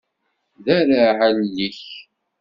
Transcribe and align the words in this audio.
Derreɛ 0.65 1.11
allen-ik. 1.27 1.79